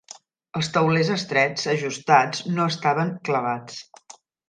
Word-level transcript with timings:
Els 0.59 0.69
taulers 0.77 1.11
estrets 1.17 1.69
ajustats 1.75 2.43
no 2.57 2.69
estaven 2.73 3.17
clavats. 3.31 3.83